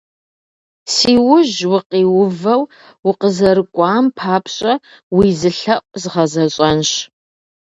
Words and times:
Си 0.93 1.13
ужь 1.33 1.59
укъиувэу 1.75 2.61
укъызэрыкӀуам 3.09 4.05
папщӀэ, 4.17 4.73
уи 5.15 5.27
зы 5.39 5.49
лъэӀу 5.57 5.85
згъэзэщӀэнщ. 6.01 6.91